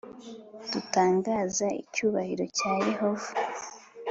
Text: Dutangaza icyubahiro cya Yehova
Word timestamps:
Dutangaza 0.71 1.67
icyubahiro 1.81 2.45
cya 2.57 2.73
Yehova 2.87 3.29